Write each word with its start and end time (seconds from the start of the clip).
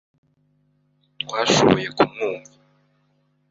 Twashoboye 1.21 1.87
kumwumva. 1.97 2.51